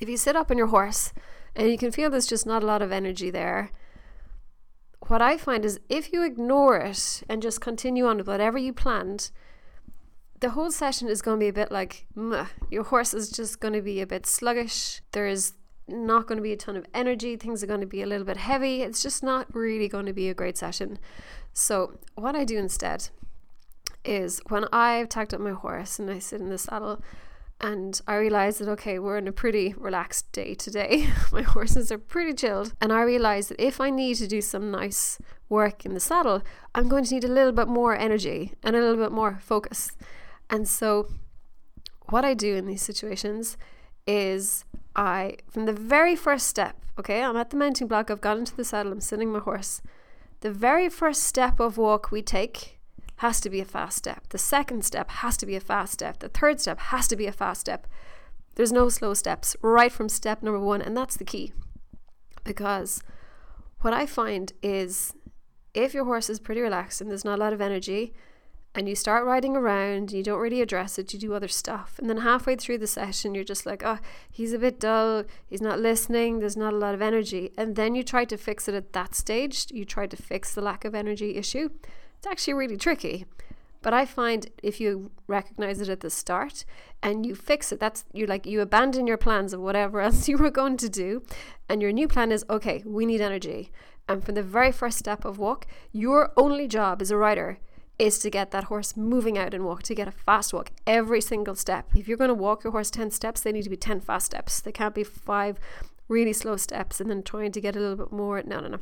If 0.00 0.08
you 0.08 0.16
sit 0.16 0.36
up 0.36 0.50
on 0.50 0.56
your 0.56 0.68
horse 0.68 1.12
and 1.54 1.70
you 1.70 1.76
can 1.76 1.92
feel 1.92 2.08
there's 2.08 2.26
just 2.26 2.46
not 2.46 2.62
a 2.62 2.66
lot 2.66 2.80
of 2.80 2.90
energy 2.90 3.28
there, 3.28 3.70
what 5.08 5.20
I 5.20 5.36
find 5.36 5.66
is 5.66 5.78
if 5.90 6.14
you 6.14 6.24
ignore 6.24 6.78
it 6.78 7.24
and 7.28 7.42
just 7.42 7.60
continue 7.60 8.06
on 8.06 8.16
with 8.16 8.26
whatever 8.26 8.56
you 8.56 8.72
planned, 8.72 9.32
the 10.40 10.48
whole 10.50 10.70
session 10.70 11.08
is 11.08 11.20
going 11.20 11.38
to 11.38 11.44
be 11.44 11.48
a 11.48 11.52
bit 11.52 11.70
like 11.70 12.06
your 12.70 12.84
horse 12.84 13.12
is 13.12 13.30
just 13.30 13.60
going 13.60 13.74
to 13.74 13.82
be 13.82 14.00
a 14.00 14.06
bit 14.06 14.24
sluggish. 14.24 15.02
There's 15.12 15.52
not 15.86 16.26
going 16.26 16.36
to 16.36 16.42
be 16.42 16.52
a 16.52 16.56
ton 16.56 16.76
of 16.76 16.86
energy. 16.94 17.36
Things 17.36 17.62
are 17.62 17.66
going 17.66 17.80
to 17.80 17.86
be 17.86 18.02
a 18.02 18.06
little 18.06 18.26
bit 18.26 18.36
heavy. 18.36 18.82
It's 18.82 19.02
just 19.02 19.22
not 19.22 19.54
really 19.54 19.88
going 19.88 20.06
to 20.06 20.12
be 20.12 20.28
a 20.28 20.34
great 20.34 20.56
session. 20.56 20.98
So, 21.52 21.98
what 22.14 22.34
I 22.34 22.44
do 22.44 22.58
instead 22.58 23.08
is 24.04 24.40
when 24.48 24.66
I've 24.72 25.08
tacked 25.08 25.32
up 25.32 25.40
my 25.40 25.52
horse 25.52 25.98
and 25.98 26.10
I 26.10 26.18
sit 26.18 26.40
in 26.40 26.48
the 26.48 26.58
saddle 26.58 27.02
and 27.60 28.00
I 28.06 28.16
realize 28.16 28.58
that 28.58 28.68
okay, 28.68 28.98
we're 28.98 29.16
in 29.16 29.28
a 29.28 29.32
pretty 29.32 29.74
relaxed 29.78 30.30
day 30.32 30.54
today. 30.54 31.08
my 31.32 31.42
horses 31.42 31.92
are 31.92 31.98
pretty 31.98 32.34
chilled. 32.34 32.74
And 32.80 32.92
I 32.92 33.02
realize 33.02 33.48
that 33.48 33.60
if 33.60 33.80
I 33.80 33.90
need 33.90 34.16
to 34.16 34.26
do 34.26 34.40
some 34.40 34.70
nice 34.70 35.18
work 35.48 35.86
in 35.86 35.94
the 35.94 36.00
saddle, 36.00 36.42
I'm 36.74 36.88
going 36.88 37.04
to 37.04 37.14
need 37.14 37.24
a 37.24 37.28
little 37.28 37.52
bit 37.52 37.68
more 37.68 37.96
energy 37.96 38.52
and 38.62 38.74
a 38.74 38.80
little 38.80 39.02
bit 39.02 39.12
more 39.12 39.38
focus. 39.40 39.92
And 40.50 40.68
so, 40.68 41.08
what 42.10 42.24
I 42.24 42.34
do 42.34 42.54
in 42.54 42.66
these 42.66 42.82
situations 42.82 43.56
is 44.06 44.64
I, 44.96 45.36
from 45.48 45.66
the 45.66 45.72
very 45.72 46.16
first 46.16 46.46
step, 46.46 46.76
okay, 46.98 47.22
I'm 47.22 47.36
at 47.36 47.50
the 47.50 47.56
mounting 47.56 47.88
block, 47.88 48.10
I've 48.10 48.20
got 48.20 48.38
into 48.38 48.56
the 48.56 48.64
saddle, 48.64 48.92
I'm 48.92 49.00
sitting 49.00 49.32
my 49.32 49.40
horse. 49.40 49.82
The 50.40 50.52
very 50.52 50.88
first 50.88 51.24
step 51.24 51.58
of 51.58 51.78
walk 51.78 52.10
we 52.10 52.22
take 52.22 52.80
has 53.16 53.40
to 53.40 53.50
be 53.50 53.60
a 53.60 53.64
fast 53.64 53.96
step. 53.98 54.28
The 54.28 54.38
second 54.38 54.84
step 54.84 55.10
has 55.10 55.36
to 55.38 55.46
be 55.46 55.56
a 55.56 55.60
fast 55.60 55.92
step. 55.94 56.18
The 56.18 56.28
third 56.28 56.60
step 56.60 56.78
has 56.78 57.08
to 57.08 57.16
be 57.16 57.26
a 57.26 57.32
fast 57.32 57.62
step. 57.62 57.86
There's 58.54 58.72
no 58.72 58.88
slow 58.88 59.14
steps 59.14 59.56
right 59.62 59.90
from 59.90 60.08
step 60.08 60.42
number 60.42 60.60
one, 60.60 60.82
and 60.82 60.96
that's 60.96 61.16
the 61.16 61.24
key. 61.24 61.52
Because 62.44 63.02
what 63.80 63.94
I 63.94 64.06
find 64.06 64.52
is 64.62 65.14
if 65.72 65.94
your 65.94 66.04
horse 66.04 66.30
is 66.30 66.38
pretty 66.38 66.60
relaxed 66.60 67.00
and 67.00 67.10
there's 67.10 67.24
not 67.24 67.38
a 67.38 67.40
lot 67.40 67.52
of 67.52 67.60
energy, 67.60 68.12
and 68.74 68.88
you 68.88 68.96
start 68.96 69.24
riding 69.24 69.56
around, 69.56 70.10
you 70.10 70.22
don't 70.22 70.40
really 70.40 70.60
address 70.60 70.98
it, 70.98 71.12
you 71.12 71.18
do 71.18 71.32
other 71.32 71.48
stuff. 71.48 71.96
And 71.98 72.10
then 72.10 72.18
halfway 72.18 72.56
through 72.56 72.78
the 72.78 72.88
session, 72.88 73.34
you're 73.34 73.44
just 73.44 73.66
like, 73.66 73.82
oh, 73.84 73.98
he's 74.28 74.52
a 74.52 74.58
bit 74.58 74.80
dull, 74.80 75.24
he's 75.46 75.62
not 75.62 75.78
listening, 75.78 76.40
there's 76.40 76.56
not 76.56 76.72
a 76.72 76.76
lot 76.76 76.94
of 76.94 77.00
energy. 77.00 77.52
And 77.56 77.76
then 77.76 77.94
you 77.94 78.02
try 78.02 78.24
to 78.24 78.36
fix 78.36 78.66
it 78.66 78.74
at 78.74 78.92
that 78.92 79.14
stage, 79.14 79.66
you 79.70 79.84
try 79.84 80.06
to 80.08 80.16
fix 80.16 80.54
the 80.54 80.60
lack 80.60 80.84
of 80.84 80.94
energy 80.94 81.36
issue. 81.36 81.70
It's 82.18 82.26
actually 82.26 82.54
really 82.54 82.76
tricky. 82.76 83.26
But 83.80 83.94
I 83.94 84.06
find 84.06 84.50
if 84.62 84.80
you 84.80 85.10
recognize 85.28 85.80
it 85.80 85.90
at 85.90 86.00
the 86.00 86.10
start 86.10 86.64
and 87.02 87.24
you 87.26 87.34
fix 87.34 87.70
it, 87.70 87.78
that's 87.78 88.04
you 88.12 88.26
like 88.26 88.46
you 88.46 88.62
abandon 88.62 89.06
your 89.06 89.18
plans 89.18 89.52
of 89.52 89.60
whatever 89.60 90.00
else 90.06 90.26
you 90.26 90.38
were 90.38 90.50
going 90.50 90.78
to 90.78 90.88
do, 90.88 91.22
and 91.68 91.80
your 91.80 91.92
new 91.92 92.08
plan 92.08 92.32
is 92.32 92.44
okay, 92.50 92.82
we 92.84 93.06
need 93.06 93.20
energy. 93.20 93.70
And 94.08 94.24
from 94.24 94.34
the 94.34 94.42
very 94.42 94.72
first 94.72 94.98
step 94.98 95.24
of 95.24 95.38
walk, 95.38 95.66
your 95.92 96.32
only 96.36 96.66
job 96.66 97.00
as 97.00 97.10
a 97.10 97.16
rider 97.16 97.58
is 97.98 98.18
to 98.18 98.30
get 98.30 98.50
that 98.50 98.64
horse 98.64 98.96
moving 98.96 99.38
out 99.38 99.54
and 99.54 99.64
walk, 99.64 99.82
to 99.84 99.94
get 99.94 100.08
a 100.08 100.12
fast 100.12 100.52
walk 100.52 100.70
every 100.86 101.20
single 101.20 101.54
step. 101.54 101.86
If 101.94 102.08
you're 102.08 102.16
going 102.16 102.28
to 102.28 102.34
walk 102.34 102.64
your 102.64 102.72
horse 102.72 102.90
10 102.90 103.10
steps, 103.10 103.40
they 103.40 103.52
need 103.52 103.62
to 103.62 103.70
be 103.70 103.76
10 103.76 104.00
fast 104.00 104.26
steps. 104.26 104.60
They 104.60 104.72
can't 104.72 104.94
be 104.94 105.04
five 105.04 105.58
really 106.08 106.32
slow 106.32 106.56
steps 106.56 107.00
and 107.00 107.08
then 107.08 107.22
trying 107.22 107.52
to 107.52 107.60
get 107.60 107.76
a 107.76 107.80
little 107.80 107.96
bit 107.96 108.12
more. 108.12 108.42
No, 108.42 108.60
no, 108.60 108.68
no. 108.68 108.78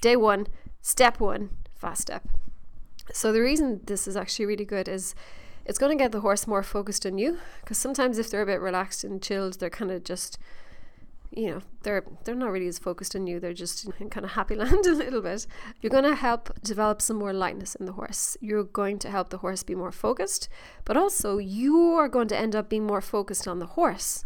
Day 0.00 0.16
one, 0.16 0.46
step 0.80 1.20
one, 1.20 1.50
fast 1.74 2.02
step. 2.02 2.26
So 3.12 3.32
the 3.32 3.40
reason 3.40 3.80
this 3.84 4.06
is 4.06 4.16
actually 4.16 4.46
really 4.46 4.64
good 4.64 4.88
is 4.88 5.14
it's 5.64 5.78
going 5.78 5.96
to 5.96 6.02
get 6.02 6.12
the 6.12 6.20
horse 6.20 6.46
more 6.46 6.62
focused 6.62 7.04
on 7.04 7.18
you 7.18 7.38
because 7.60 7.78
sometimes 7.78 8.18
if 8.18 8.30
they're 8.30 8.42
a 8.42 8.46
bit 8.46 8.60
relaxed 8.60 9.04
and 9.04 9.22
chilled, 9.22 9.58
they're 9.58 9.70
kind 9.70 9.90
of 9.90 10.04
just 10.04 10.38
you 11.34 11.50
know 11.50 11.60
they're 11.82 12.04
they're 12.24 12.34
not 12.34 12.50
really 12.50 12.68
as 12.68 12.78
focused 12.78 13.16
on 13.16 13.26
you 13.26 13.40
they're 13.40 13.54
just 13.54 13.88
in 13.98 14.10
kind 14.10 14.24
of 14.24 14.32
happy 14.32 14.54
land 14.62 14.86
a 14.86 14.94
little 14.94 15.22
bit. 15.22 15.46
You're 15.80 15.90
going 15.90 16.04
to 16.04 16.14
help 16.14 16.60
develop 16.62 17.00
some 17.02 17.16
more 17.16 17.32
lightness 17.32 17.74
in 17.74 17.86
the 17.86 17.92
horse. 17.92 18.36
You're 18.40 18.64
going 18.64 18.98
to 19.00 19.10
help 19.10 19.30
the 19.30 19.38
horse 19.38 19.62
be 19.62 19.74
more 19.74 19.92
focused 19.92 20.48
but 20.84 20.96
also 20.96 21.38
you 21.38 21.76
are 21.94 22.08
going 22.08 22.28
to 22.28 22.36
end 22.36 22.54
up 22.54 22.68
being 22.68 22.86
more 22.86 23.00
focused 23.00 23.48
on 23.48 23.58
the 23.58 23.66
horse. 23.66 24.24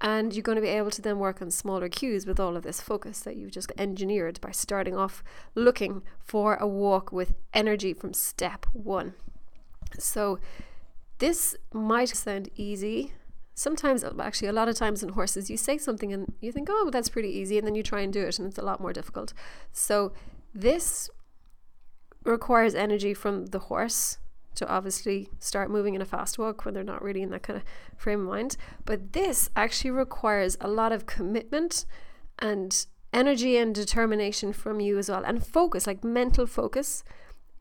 And 0.00 0.34
you're 0.34 0.42
going 0.42 0.56
to 0.56 0.62
be 0.62 0.68
able 0.68 0.90
to 0.90 1.00
then 1.00 1.18
work 1.18 1.40
on 1.40 1.50
smaller 1.50 1.88
cues 1.88 2.26
with 2.26 2.38
all 2.38 2.56
of 2.56 2.62
this 2.62 2.80
focus 2.80 3.20
that 3.20 3.36
you've 3.36 3.52
just 3.52 3.72
engineered 3.78 4.38
by 4.40 4.50
starting 4.50 4.96
off 4.96 5.22
looking 5.54 6.02
for 6.18 6.56
a 6.56 6.66
walk 6.66 7.10
with 7.10 7.32
energy 7.54 7.94
from 7.94 8.12
step 8.12 8.66
one. 8.74 9.14
So 9.98 10.40
this 11.18 11.56
might 11.72 12.08
sound 12.10 12.50
easy 12.56 13.12
sometimes, 13.54 14.04
uh, 14.04 14.12
actually, 14.20 14.48
a 14.48 14.52
lot 14.52 14.68
of 14.68 14.76
times 14.76 15.02
in 15.02 15.10
horses, 15.10 15.50
you 15.50 15.56
say 15.56 15.78
something 15.78 16.12
and 16.12 16.34
you 16.40 16.52
think, 16.52 16.68
oh, 16.70 16.90
that's 16.90 17.08
pretty 17.08 17.28
easy. 17.28 17.58
And 17.58 17.66
then 17.66 17.74
you 17.74 17.82
try 17.82 18.00
and 18.00 18.12
do 18.12 18.22
it 18.22 18.38
and 18.38 18.48
it's 18.48 18.58
a 18.58 18.62
lot 18.62 18.80
more 18.80 18.92
difficult. 18.92 19.32
So, 19.72 20.12
this 20.54 21.10
requires 22.24 22.74
energy 22.74 23.12
from 23.12 23.46
the 23.46 23.58
horse 23.58 24.18
to 24.54 24.68
obviously 24.68 25.28
start 25.40 25.70
moving 25.70 25.94
in 25.94 26.00
a 26.02 26.04
fast 26.04 26.38
walk 26.38 26.64
when 26.64 26.74
they're 26.74 26.84
not 26.84 27.02
really 27.02 27.22
in 27.22 27.30
that 27.30 27.42
kind 27.42 27.56
of 27.56 27.64
frame 27.96 28.20
of 28.20 28.26
mind. 28.26 28.56
But 28.84 29.12
this 29.12 29.50
actually 29.56 29.90
requires 29.90 30.56
a 30.60 30.68
lot 30.68 30.92
of 30.92 31.06
commitment 31.06 31.84
and 32.38 32.86
energy 33.12 33.56
and 33.56 33.74
determination 33.74 34.52
from 34.52 34.80
you 34.80 34.98
as 34.98 35.08
well, 35.08 35.24
and 35.24 35.44
focus, 35.46 35.86
like 35.86 36.02
mental 36.04 36.46
focus. 36.46 37.04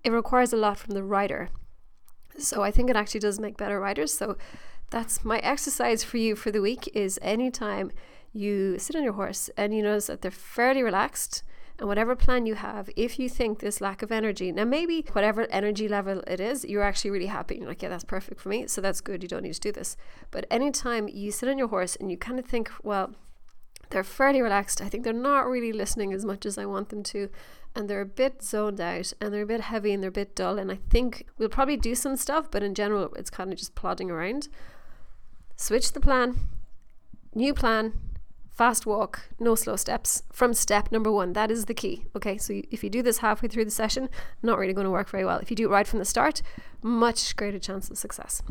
It 0.04 0.12
requires 0.12 0.52
a 0.54 0.58
lot 0.58 0.78
from 0.78 0.94
the 0.94 1.04
rider. 1.04 1.50
So 2.38 2.64
I 2.64 2.72
think 2.72 2.90
it 2.90 2.96
actually 2.96 3.22
does 3.22 3.40
make 3.40 3.58
better 3.58 3.80
riders. 3.80 4.14
So 4.14 4.38
that's 4.94 5.26
my 5.26 5.40
exercise 5.40 6.04
for 6.04 6.18
you 6.18 6.36
for 6.36 6.52
the 6.52 6.62
week 6.62 6.88
is 6.94 7.18
anytime 7.24 7.92
you 8.32 8.78
sit 8.78 8.96
on 8.96 9.04
your 9.04 9.14
horse 9.14 9.50
and 9.58 9.74
you 9.74 9.82
notice 9.82 10.06
that 10.06 10.22
they're 10.22 10.30
fairly 10.30 10.84
relaxed 10.84 11.42
and 11.80 11.88
whatever 11.88 12.16
plan 12.16 12.46
you 12.46 12.54
have, 12.54 12.92
if 12.96 13.18
you 13.18 13.28
think 13.28 13.58
this 13.58 13.82
lack 13.82 14.04
of 14.04 14.12
energy, 14.12 14.52
now 14.52 14.66
maybe 14.66 15.04
whatever 15.14 15.48
energy 15.50 15.88
level 15.88 16.22
it 16.28 16.40
is, 16.40 16.64
you're 16.64 16.84
actually 16.84 17.10
really 17.10 17.26
happy. 17.26 17.56
You're 17.56 17.68
like, 17.68 17.82
yeah, 17.82 17.90
that's 17.90 18.04
perfect 18.04 18.40
for 18.40 18.50
me. 18.50 18.68
So 18.68 18.82
that's 18.82 19.02
good. 19.02 19.24
You 19.24 19.30
don't 19.30 19.42
need 19.42 19.56
to 19.56 19.60
do 19.60 19.72
this. 19.72 19.98
But 20.30 20.46
anytime 20.52 21.08
you 21.08 21.32
sit 21.32 21.50
on 21.50 21.58
your 21.58 21.70
horse 21.70 21.96
and 21.96 22.12
you 22.12 22.18
kind 22.18 22.38
of 22.38 22.46
think, 22.46 22.70
well, 22.84 23.16
they're 23.90 24.04
fairly 24.04 24.44
relaxed. 24.44 24.80
I 24.80 24.90
think 24.90 25.04
they're 25.04 25.14
not 25.14 25.48
really 25.48 25.74
listening 25.74 26.14
as 26.14 26.24
much 26.24 26.46
as 26.46 26.60
I 26.60 26.68
want 26.68 26.90
them 26.90 27.02
to. 27.02 27.30
And 27.76 27.90
they're 27.90 28.02
a 28.02 28.06
bit 28.06 28.44
zoned 28.44 28.80
out 28.80 29.12
and 29.20 29.34
they're 29.34 29.42
a 29.42 29.48
bit 29.48 29.62
heavy 29.62 29.92
and 29.92 30.04
they're 30.04 30.10
a 30.10 30.12
bit 30.12 30.36
dull. 30.36 30.60
And 30.60 30.72
I 30.72 30.78
think 30.92 31.26
we'll 31.40 31.50
probably 31.50 31.78
do 31.78 31.96
some 31.96 32.16
stuff, 32.16 32.52
but 32.52 32.62
in 32.62 32.76
general, 32.76 33.12
it's 33.16 33.32
kind 33.32 33.52
of 33.52 33.58
just 33.58 33.74
plodding 33.74 34.12
around. 34.12 34.50
Switch 35.56 35.92
the 35.92 36.00
plan, 36.00 36.40
new 37.34 37.54
plan, 37.54 37.94
fast 38.50 38.86
walk, 38.86 39.30
no 39.40 39.56
slow 39.56 39.76
steps 39.76 40.24
from 40.32 40.54
step 40.54 40.92
number 40.92 41.12
one. 41.12 41.34
That 41.34 41.52
is 41.52 41.66
the 41.66 41.74
key. 41.74 42.06
Okay, 42.16 42.38
so 42.38 42.62
if 42.72 42.84
you 42.84 42.90
do 42.90 43.02
this 43.02 43.20
halfway 43.20 43.50
through 43.50 43.66
the 43.66 43.72
session, 43.72 44.10
not 44.42 44.58
really 44.58 44.74
going 44.74 44.86
to 44.86 44.92
work 44.92 45.10
very 45.10 45.26
well. 45.26 45.38
If 45.38 45.50
you 45.50 45.56
do 45.56 45.66
it 45.66 45.72
right 45.72 45.88
from 45.88 46.00
the 46.00 46.06
start, 46.06 46.42
much 46.82 47.36
greater 47.36 47.60
chance 47.60 47.90
of 47.90 47.98
success. 47.98 48.42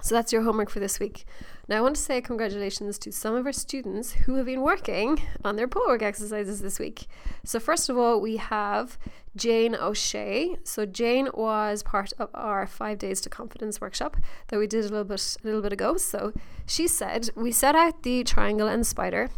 So 0.00 0.14
that's 0.14 0.32
your 0.32 0.42
homework 0.42 0.70
for 0.70 0.80
this 0.80 1.00
week. 1.00 1.24
Now, 1.68 1.78
I 1.78 1.80
want 1.80 1.96
to 1.96 2.02
say 2.02 2.20
congratulations 2.20 2.98
to 3.00 3.12
some 3.12 3.34
of 3.34 3.44
our 3.44 3.52
students 3.52 4.12
who 4.12 4.36
have 4.36 4.46
been 4.46 4.62
working 4.62 5.20
on 5.44 5.56
their 5.56 5.68
pole 5.68 5.86
work 5.88 6.02
exercises 6.02 6.62
this 6.62 6.78
week. 6.78 7.08
So, 7.44 7.60
first 7.60 7.88
of 7.88 7.98
all, 7.98 8.20
we 8.20 8.36
have 8.36 8.96
Jane 9.36 9.74
O'Shea. 9.74 10.56
So, 10.62 10.86
Jane 10.86 11.28
was 11.34 11.82
part 11.82 12.12
of 12.18 12.30
our 12.32 12.66
five 12.66 12.98
days 12.98 13.20
to 13.22 13.28
confidence 13.28 13.80
workshop 13.80 14.16
that 14.48 14.58
we 14.58 14.66
did 14.66 14.84
a 14.84 14.88
little 14.88 15.04
bit 15.04 15.36
a 15.42 15.46
little 15.46 15.60
bit 15.60 15.72
ago. 15.72 15.96
So, 15.96 16.32
she 16.64 16.86
said 16.86 17.30
we 17.34 17.52
set 17.52 17.74
out 17.74 18.02
the 18.02 18.24
triangle 18.24 18.68
and 18.68 18.86
spider 18.86 19.28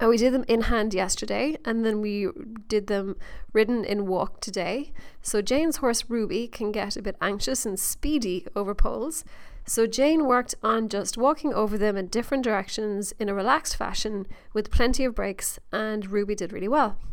and 0.00 0.10
we 0.10 0.16
did 0.16 0.32
them 0.32 0.44
in 0.46 0.62
hand 0.62 0.94
yesterday, 0.94 1.56
and 1.64 1.84
then 1.84 2.00
we 2.00 2.28
did 2.68 2.86
them 2.86 3.16
ridden 3.52 3.84
in 3.84 4.06
walk 4.06 4.40
today. 4.40 4.92
So 5.22 5.42
Jane's 5.42 5.78
horse 5.78 6.04
Ruby 6.08 6.46
can 6.46 6.70
get 6.70 6.96
a 6.96 7.02
bit 7.02 7.16
anxious 7.20 7.66
and 7.66 7.80
speedy 7.80 8.46
over 8.54 8.74
poles. 8.74 9.24
So 9.68 9.86
Jane 9.86 10.26
worked 10.26 10.54
on 10.62 10.88
just 10.88 11.18
walking 11.18 11.52
over 11.52 11.76
them 11.76 11.98
in 11.98 12.06
different 12.06 12.42
directions 12.42 13.12
in 13.18 13.28
a 13.28 13.34
relaxed 13.34 13.76
fashion 13.76 14.26
with 14.54 14.70
plenty 14.70 15.04
of 15.04 15.14
breaks, 15.14 15.58
and 15.70 16.10
Ruby 16.10 16.34
did 16.34 16.52
really 16.52 16.68
well. 16.68 16.96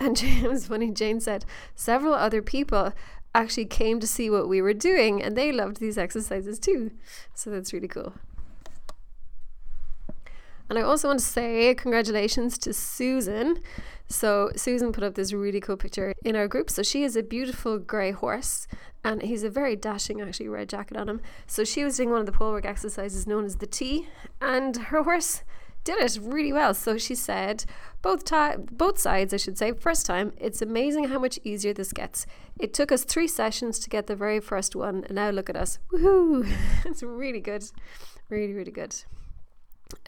And 0.00 0.20
it 0.22 0.50
was 0.50 0.66
funny, 0.66 0.90
Jane 0.90 1.20
said 1.20 1.46
several 1.76 2.12
other 2.12 2.42
people 2.42 2.92
actually 3.34 3.66
came 3.66 4.00
to 4.00 4.06
see 4.06 4.28
what 4.28 4.48
we 4.48 4.60
were 4.60 4.74
doing 4.74 5.22
and 5.22 5.36
they 5.36 5.52
loved 5.52 5.78
these 5.78 5.96
exercises 5.96 6.58
too. 6.58 6.90
So 7.34 7.50
that's 7.50 7.72
really 7.72 7.88
cool. 7.88 8.12
And 10.68 10.78
I 10.78 10.82
also 10.82 11.08
want 11.08 11.20
to 11.20 11.24
say 11.24 11.74
congratulations 11.74 12.58
to 12.58 12.74
Susan. 12.74 13.60
So, 14.08 14.50
Susan 14.54 14.92
put 14.92 15.02
up 15.02 15.14
this 15.14 15.32
really 15.32 15.60
cool 15.60 15.76
picture 15.76 16.14
in 16.24 16.36
our 16.36 16.46
group. 16.46 16.70
So, 16.70 16.82
she 16.82 17.02
is 17.02 17.16
a 17.16 17.22
beautiful 17.22 17.78
grey 17.78 18.12
horse, 18.12 18.68
and 19.04 19.22
he's 19.22 19.42
a 19.42 19.50
very 19.50 19.74
dashing, 19.74 20.20
actually, 20.20 20.48
red 20.48 20.68
jacket 20.68 20.96
on 20.96 21.08
him. 21.08 21.20
So, 21.46 21.64
she 21.64 21.82
was 21.84 21.96
doing 21.96 22.10
one 22.10 22.20
of 22.20 22.26
the 22.26 22.32
pole 22.32 22.52
work 22.52 22.64
exercises 22.64 23.26
known 23.26 23.44
as 23.44 23.56
the 23.56 23.66
T, 23.66 24.08
and 24.40 24.76
her 24.76 25.02
horse 25.02 25.42
did 25.86 26.00
it 26.00 26.18
really 26.20 26.52
well. 26.52 26.74
So 26.74 26.98
she 26.98 27.14
said, 27.14 27.64
both 28.02 28.24
ti- 28.24 28.60
both 28.72 28.98
sides, 28.98 29.32
I 29.32 29.36
should 29.36 29.56
say, 29.56 29.72
first 29.72 30.04
time, 30.04 30.32
it's 30.36 30.60
amazing 30.60 31.04
how 31.04 31.18
much 31.20 31.38
easier 31.44 31.72
this 31.72 31.92
gets. 31.92 32.26
It 32.58 32.74
took 32.74 32.90
us 32.90 33.04
three 33.04 33.28
sessions 33.28 33.78
to 33.78 33.88
get 33.88 34.08
the 34.08 34.16
very 34.16 34.40
first 34.40 34.74
one, 34.74 35.04
and 35.04 35.14
now 35.14 35.30
look 35.30 35.48
at 35.48 35.56
us. 35.56 35.78
Woohoo! 35.92 36.44
it's 36.84 37.04
really 37.04 37.40
good. 37.40 37.64
Really, 38.28 38.52
really 38.52 38.72
good. 38.72 38.96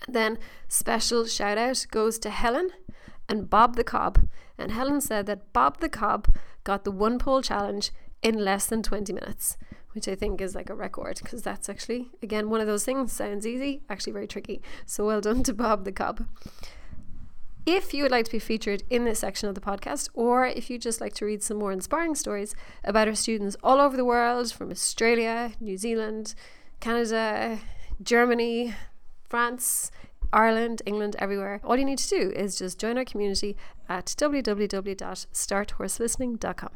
Then 0.08 0.38
special 0.66 1.26
shout 1.26 1.58
out 1.58 1.86
goes 1.92 2.18
to 2.20 2.30
Helen 2.30 2.70
and 3.28 3.50
Bob 3.50 3.76
the 3.76 3.84
Cob. 3.84 4.28
And 4.56 4.72
Helen 4.72 5.00
said 5.00 5.26
that 5.26 5.52
Bob 5.52 5.80
the 5.80 5.88
Cob 5.88 6.34
got 6.64 6.84
the 6.84 6.90
one 6.90 7.18
pole 7.18 7.42
challenge 7.42 7.90
in 8.22 8.36
less 8.36 8.66
than 8.66 8.82
20 8.82 9.12
minutes, 9.12 9.56
which 9.92 10.08
I 10.08 10.14
think 10.14 10.40
is 10.40 10.54
like 10.54 10.70
a 10.70 10.74
record 10.74 11.20
because 11.22 11.42
that's 11.42 11.68
actually, 11.68 12.10
again, 12.22 12.50
one 12.50 12.60
of 12.60 12.66
those 12.66 12.84
things 12.84 13.12
sounds 13.12 13.46
easy, 13.46 13.82
actually 13.88 14.12
very 14.12 14.26
tricky. 14.26 14.60
So 14.86 15.06
well 15.06 15.20
done 15.20 15.42
to 15.44 15.54
Bob 15.54 15.84
the 15.84 15.92
Cob. 15.92 16.26
If 17.66 17.92
you 17.92 18.02
would 18.02 18.12
like 18.12 18.24
to 18.24 18.32
be 18.32 18.38
featured 18.38 18.82
in 18.88 19.04
this 19.04 19.18
section 19.18 19.48
of 19.48 19.54
the 19.54 19.60
podcast, 19.60 20.08
or 20.14 20.46
if 20.46 20.70
you'd 20.70 20.80
just 20.80 21.02
like 21.02 21.12
to 21.14 21.26
read 21.26 21.42
some 21.42 21.58
more 21.58 21.70
inspiring 21.70 22.14
stories 22.14 22.54
about 22.82 23.08
our 23.08 23.14
students 23.14 23.58
all 23.62 23.78
over 23.78 23.94
the 23.94 24.06
world 24.06 24.50
from 24.50 24.70
Australia, 24.70 25.52
New 25.60 25.76
Zealand, 25.76 26.34
Canada, 26.80 27.58
Germany, 28.02 28.74
France, 29.22 29.90
Ireland, 30.32 30.82
England, 30.86 31.16
everywhere. 31.18 31.60
All 31.64 31.76
you 31.76 31.84
need 31.84 31.98
to 31.98 32.08
do 32.08 32.30
is 32.30 32.56
just 32.58 32.78
join 32.78 32.96
our 32.98 33.04
community 33.04 33.56
at 33.88 34.06
www.starthorselistening.com. 34.06 36.70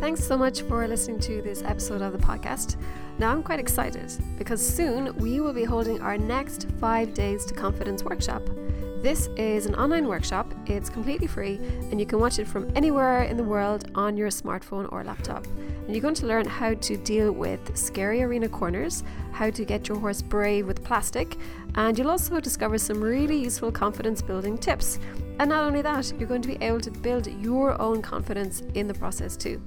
Thanks 0.00 0.24
so 0.24 0.36
much 0.36 0.62
for 0.62 0.88
listening 0.88 1.20
to 1.20 1.40
this 1.42 1.62
episode 1.62 2.02
of 2.02 2.12
the 2.12 2.18
podcast. 2.18 2.76
Now 3.18 3.30
I'm 3.30 3.42
quite 3.42 3.60
excited 3.60 4.12
because 4.36 4.60
soon 4.60 5.16
we 5.18 5.40
will 5.40 5.52
be 5.52 5.62
holding 5.62 6.00
our 6.00 6.18
next 6.18 6.66
five 6.80 7.14
days 7.14 7.44
to 7.44 7.54
confidence 7.54 8.02
workshop. 8.02 8.42
This 9.02 9.28
is 9.36 9.66
an 9.66 9.74
online 9.74 10.06
workshop, 10.06 10.54
it's 10.66 10.88
completely 10.88 11.26
free, 11.26 11.56
and 11.90 11.98
you 11.98 12.06
can 12.06 12.20
watch 12.20 12.38
it 12.38 12.46
from 12.46 12.70
anywhere 12.76 13.24
in 13.24 13.36
the 13.36 13.42
world 13.42 13.90
on 13.96 14.16
your 14.16 14.28
smartphone 14.28 14.90
or 14.92 15.02
laptop. 15.02 15.44
And 15.44 15.90
you're 15.90 16.00
going 16.00 16.14
to 16.14 16.26
learn 16.26 16.46
how 16.46 16.74
to 16.74 16.96
deal 16.98 17.32
with 17.32 17.76
scary 17.76 18.22
arena 18.22 18.48
corners, 18.48 19.02
how 19.32 19.50
to 19.50 19.64
get 19.64 19.88
your 19.88 19.98
horse 19.98 20.22
brave 20.22 20.68
with 20.68 20.84
plastic, 20.84 21.36
and 21.74 21.98
you'll 21.98 22.12
also 22.12 22.38
discover 22.38 22.78
some 22.78 23.00
really 23.00 23.36
useful 23.36 23.72
confidence 23.72 24.22
building 24.22 24.56
tips. 24.56 25.00
And 25.40 25.50
not 25.50 25.64
only 25.64 25.82
that, 25.82 26.12
you're 26.16 26.28
going 26.28 26.42
to 26.42 26.56
be 26.56 26.64
able 26.64 26.80
to 26.82 26.92
build 26.92 27.26
your 27.26 27.82
own 27.82 28.02
confidence 28.02 28.62
in 28.74 28.86
the 28.86 28.94
process 28.94 29.36
too. 29.36 29.60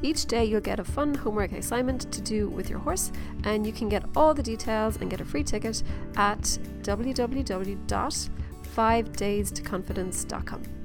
Each 0.00 0.24
day, 0.24 0.46
you'll 0.46 0.62
get 0.62 0.80
a 0.80 0.84
fun 0.84 1.12
homework 1.12 1.52
assignment 1.52 2.10
to 2.10 2.22
do 2.22 2.48
with 2.48 2.70
your 2.70 2.78
horse, 2.78 3.12
and 3.44 3.66
you 3.66 3.72
can 3.74 3.90
get 3.90 4.06
all 4.16 4.32
the 4.32 4.42
details 4.42 4.96
and 4.96 5.10
get 5.10 5.20
a 5.20 5.26
free 5.26 5.44
ticket 5.44 5.82
at 6.16 6.40
www 6.80 8.30
5daystoconfidence.com. 8.76 10.81